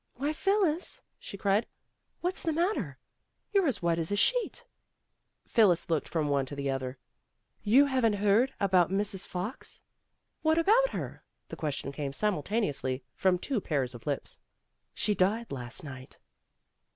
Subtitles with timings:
[0.15, 1.67] "Why, Phyllis," she cried.
[2.21, 2.97] "What's the matter?
[3.53, 4.65] You're as white as a sheet."
[5.45, 6.97] Phyllis looked from one to the other.
[7.61, 9.27] "You haven't heard about Mrs.
[9.27, 9.83] Fox?"
[10.41, 14.39] "What about her?" The question came simultaneously from two pairs of lips.
[14.95, 16.17] "She died last night."